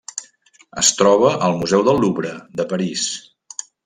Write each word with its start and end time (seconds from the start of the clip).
Es 0.83 0.87
troba 1.01 1.29
al 1.47 1.53
Museu 1.59 1.83
del 1.89 2.01
Louvre 2.05 2.31
de 2.63 2.65
París. 2.73 3.05